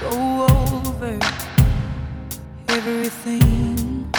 [0.00, 1.18] go over
[2.68, 4.10] everything.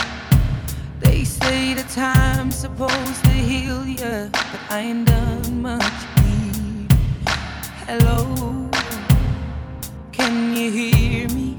[1.00, 5.94] They say the time's supposed to heal you, but I ain't done much.
[6.24, 6.92] Need.
[7.88, 8.69] Hello,
[10.12, 11.58] can you hear me?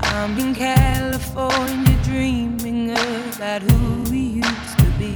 [0.00, 5.14] I'm in California dreaming about who we used to be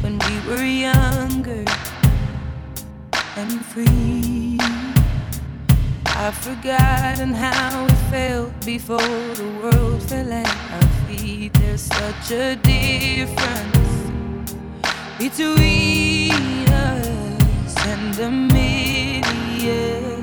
[0.00, 1.64] when we were younger
[3.36, 4.43] and free.
[6.16, 11.52] I've forgotten how it felt before the world fell at our feet.
[11.54, 14.54] There's such a difference
[15.18, 20.13] between us and the media.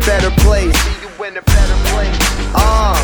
[0.00, 0.74] better place.
[0.74, 2.16] See you in a better place.
[2.54, 2.96] Uh,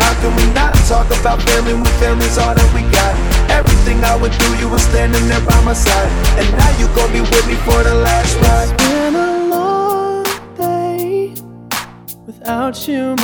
[0.00, 3.12] how can we not talk about family when family's all that we got?
[3.50, 6.10] Everything I would do, you were standing there by my side.
[6.38, 8.70] And now you gon' be with me for the last ride.
[8.72, 10.24] It's been a long
[10.56, 11.34] day
[12.26, 13.21] without you.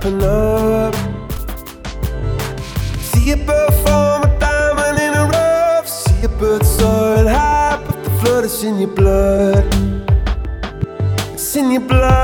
[0.00, 0.94] pull up.
[3.00, 5.88] See a bird form a diamond in a rough.
[5.88, 9.64] See a bird soaring high, but the flood is in your blood.
[11.34, 12.16] It's in your blood.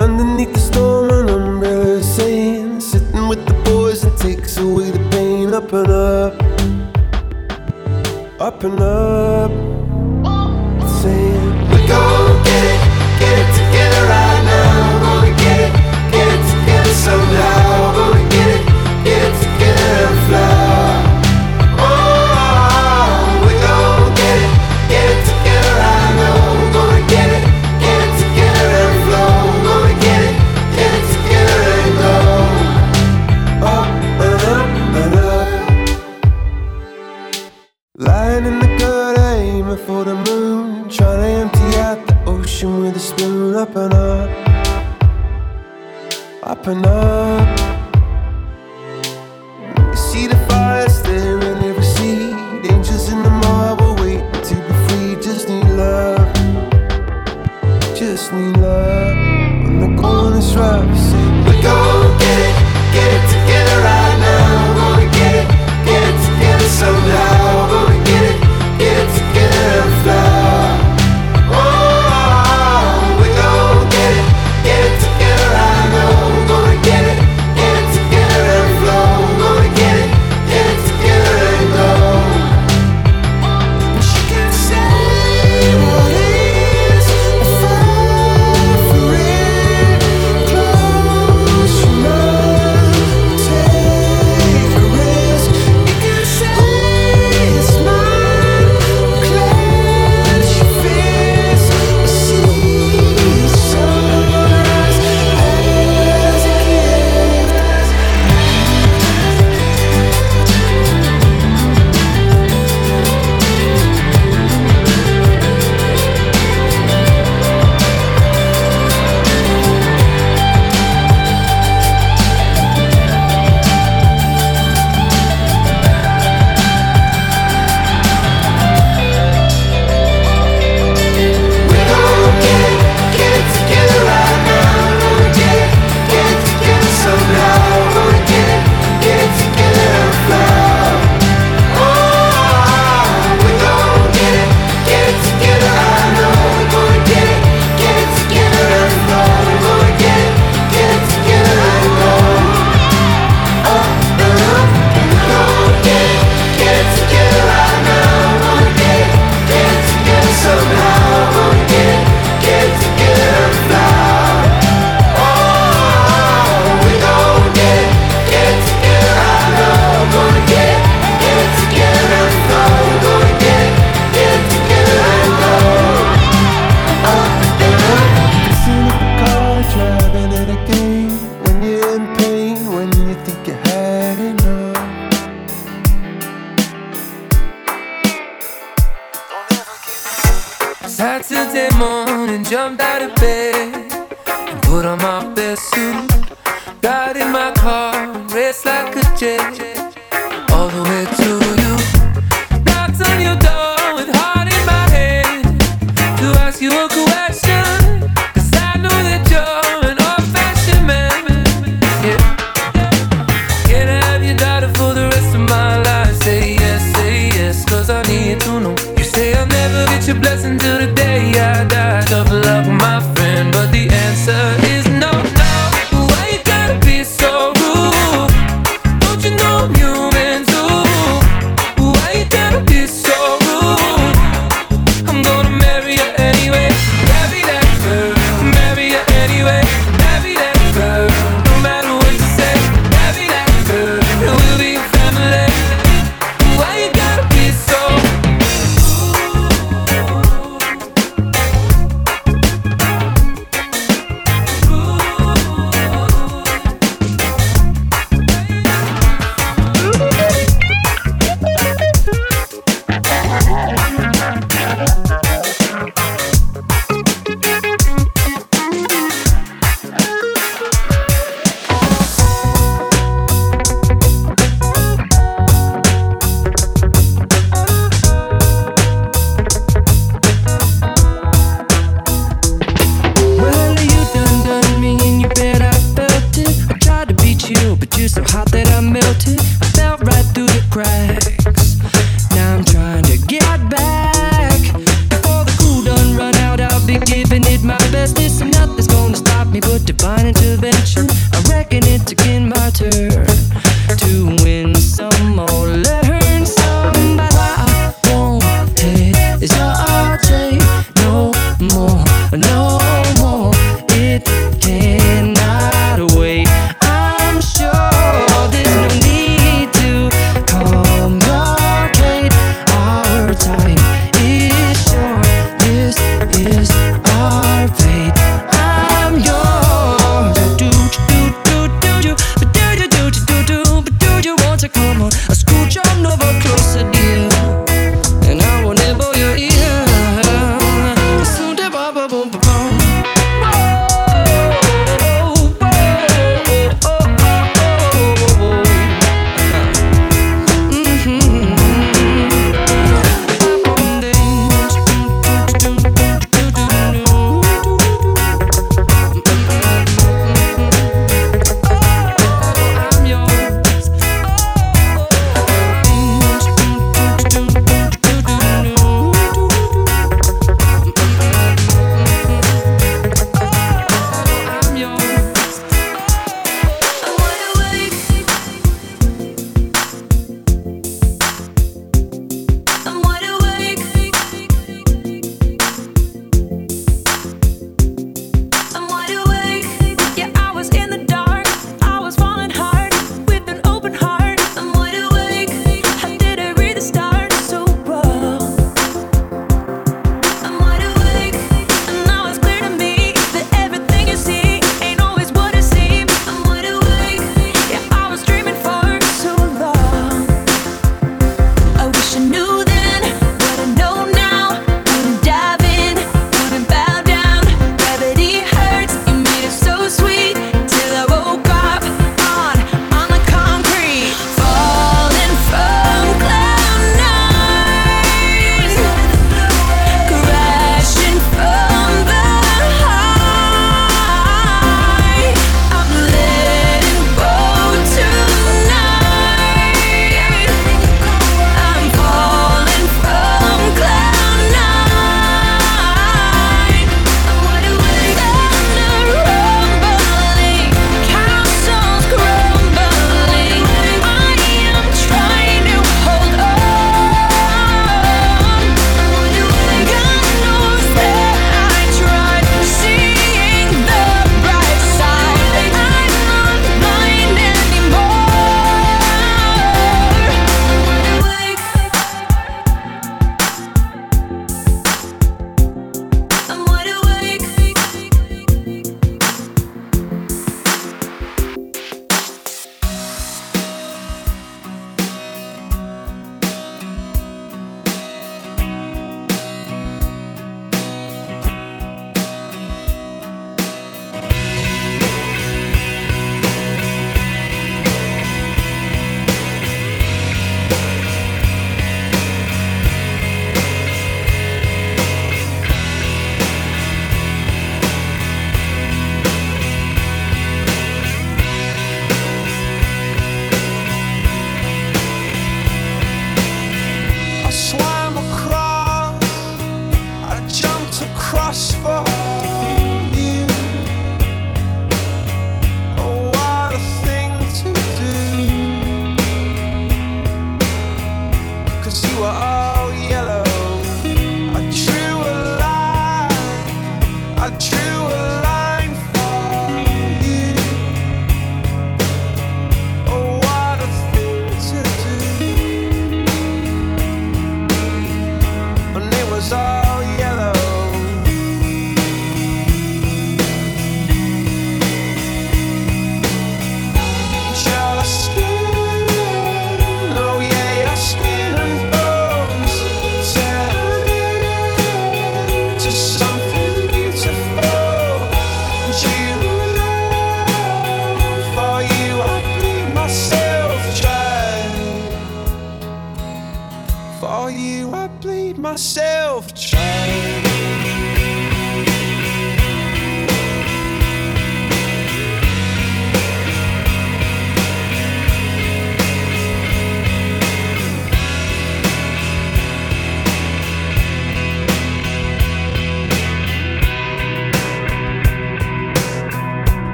[0.00, 4.98] Underneath the storm, an umbrella is saying, sitting with the boys, it takes away the
[5.10, 5.52] pain.
[5.52, 6.34] Up and up,
[8.40, 9.61] up and up.
[39.72, 40.90] Before for the moon.
[40.90, 43.54] Trying to empty out the ocean with a spoon.
[43.54, 44.28] Up and up,
[46.42, 47.61] up and up.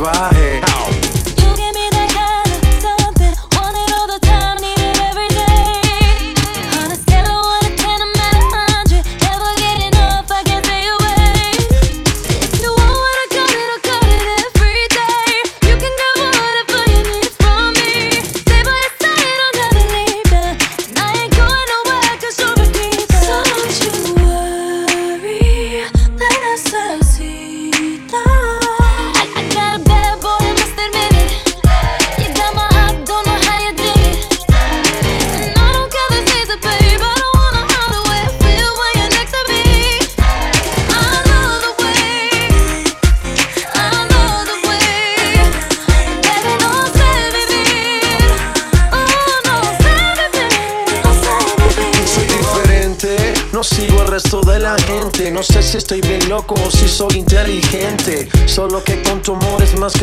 [0.00, 0.29] ride.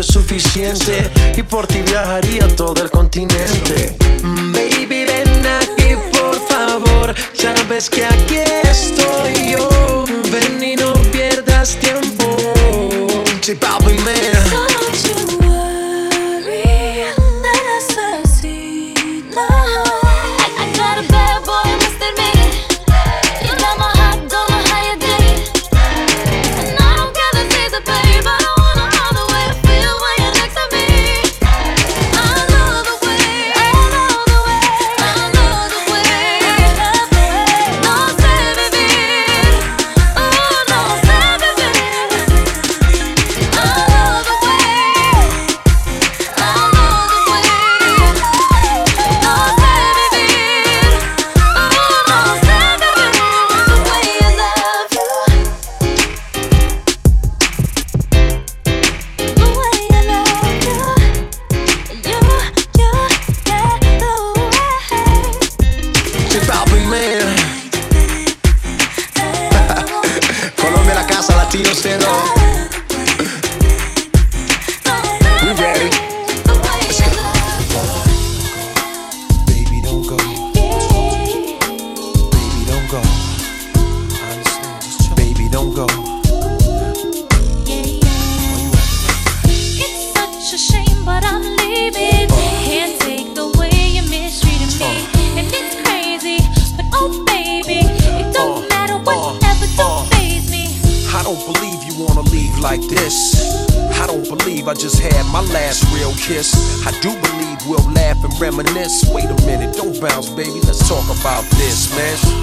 [0.08, 3.96] suficiente y por ti viajaría todo el continente.
[4.24, 10.06] Mm, baby, ven aquí, por favor, sabes que aquí estoy yo.
[10.32, 12.38] Ven y no pierdas tiempo.
[13.42, 15.67] Chipao y me.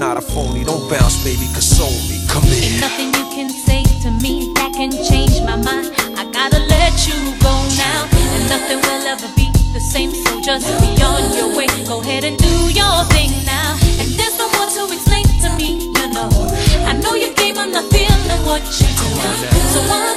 [0.00, 0.64] not a phony.
[0.64, 2.18] Don't bounce, baby, console me.
[2.26, 2.64] Come in.
[2.64, 5.92] Ain't nothing you can say to me that can change my mind.
[6.16, 8.08] I gotta let you go now.
[8.34, 11.68] And nothing will ever be the same, so just be on your way.
[11.86, 13.76] Go ahead and do your thing now.
[14.00, 16.32] And there's no more to explain to me, you know.
[16.88, 19.08] I know you gave, I'm not feeling what you do.
[19.70, 20.09] So I'm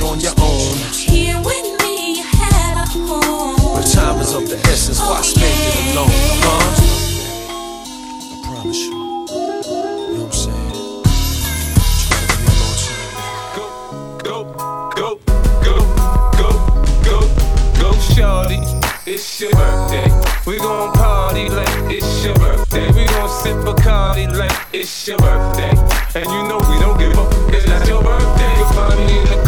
[0.00, 0.76] it on your own.
[0.92, 3.74] Here with me, you had a home.
[3.76, 6.08] But time is of the essence, why oh, spend it alone,
[6.44, 6.60] huh?
[8.22, 8.90] I promise you.
[8.90, 10.72] You know what I'm saying?
[12.00, 13.12] Try to give you a little time.
[13.56, 13.64] Go,
[14.24, 14.36] go,
[14.96, 15.08] go,
[15.66, 15.74] go,
[17.04, 17.18] go,
[17.80, 18.60] go, shorty.
[19.06, 20.08] It's your birthday.
[20.46, 22.86] We gon' party like it's your birthday.
[22.92, 25.72] We gon' sip Bacardi like it's your birthday.
[26.14, 27.28] And you know we don't give up.
[27.52, 28.58] It's not your birthday.
[28.58, 29.40] You find me in the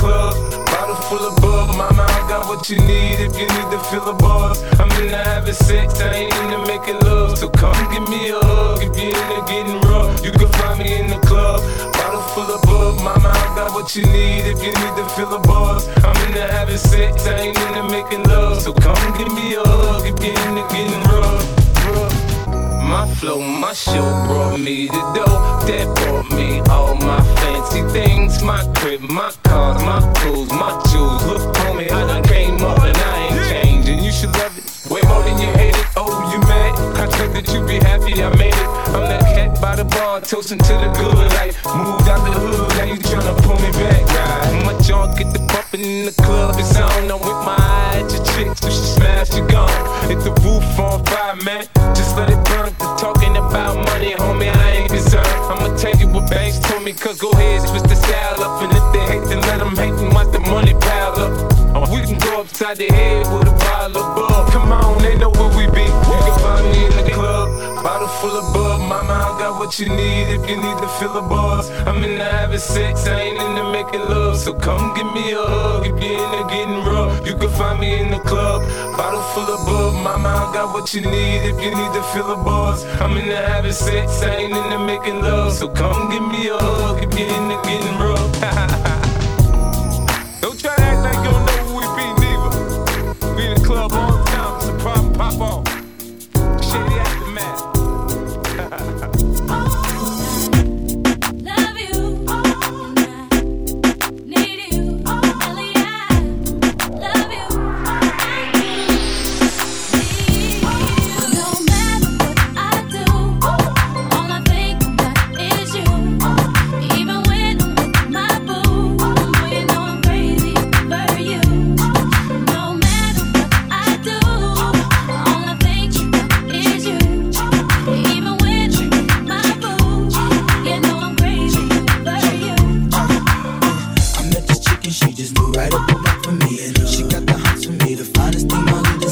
[2.63, 4.63] what you need if you need to fill the bars.
[4.79, 7.37] I'm into having sex, I ain't into making love.
[7.37, 10.25] So come give me a hug if you're into getting rough.
[10.25, 11.59] You can find me in the club,
[11.93, 13.03] bottle full of bug.
[13.03, 15.89] Mama, I got what you need if you need to fill the bars.
[16.07, 18.63] I'm into having sex, I ain't into making love.
[18.63, 21.43] So come give me a hug if you're into getting rough.
[22.87, 28.41] My flow, my show brought me the dough that brought me all my fancy things.
[28.45, 30.79] My crib, my cars, my clothes, my
[40.23, 41.15] toasting to the good.
[41.39, 44.03] Like, moved out the hood, now you tryna pull me back.
[44.07, 44.67] Right?
[44.67, 47.11] My jaw get the bumping in the club, it's on.
[47.11, 49.71] I'm with my eye at your chick, so she smashed, you gone.
[50.09, 51.67] Hit the roof on fire, man.
[51.95, 52.73] Just let it burn.
[52.97, 55.27] Talking about money, homie, I ain't concerned.
[55.51, 58.63] I'ma tell you what banks told me, cause go ahead, switch the style up.
[58.63, 61.91] And if they hate, then let them hate and watch the money pile up.
[61.91, 64.53] We can go upside the head with a pile of bug.
[64.53, 65.82] Come on, they know where we be.
[69.73, 71.71] what you need if you need to fill the bars.
[71.87, 74.37] I'm in the having sex, I ain't in the making love.
[74.37, 77.27] So come give me a hug if you're in the getting rough.
[77.27, 78.61] You can find me in the club,
[78.99, 79.95] bottle full of bub.
[80.05, 82.85] Mama, I got what you need if you need to fill the bars.
[83.01, 85.55] I'm in the having sex, I ain't in the making love.
[85.55, 88.89] So come give me a hug if you're in the getting rough.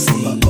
[0.01, 0.50] see.